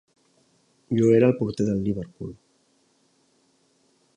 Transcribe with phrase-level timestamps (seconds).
[0.99, 2.33] Jo era el porter del Liverpool.